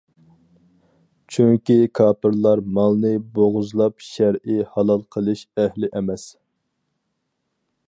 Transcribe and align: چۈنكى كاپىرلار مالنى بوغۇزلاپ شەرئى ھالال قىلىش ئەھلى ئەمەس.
چۈنكى 1.35 1.75
كاپىرلار 1.99 2.63
مالنى 2.79 3.13
بوغۇزلاپ 3.37 4.03
شەرئى 4.07 4.57
ھالال 4.73 5.07
قىلىش 5.17 5.47
ئەھلى 5.57 5.93
ئەمەس. 6.01 6.27